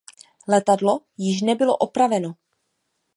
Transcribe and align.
Letadlo 0.47 0.99
již 1.17 1.41
nebylo 1.41 1.77
opraveno. 1.77 2.33